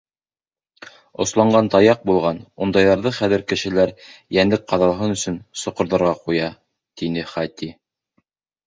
—Осланған 1.25 1.69
таяҡ 1.75 2.01
булған, 2.11 2.39
ундайҙарҙы 2.67 3.13
хәҙер 3.19 3.45
кешеләр, 3.53 3.95
йәнлек 4.39 4.67
ҡаҙалһын 4.75 5.17
өсөн, 5.19 5.41
соҡорҙарға 5.67 6.19
ҡуя,— 6.27 6.53
тине 7.03 7.31
Хати. 7.37 7.73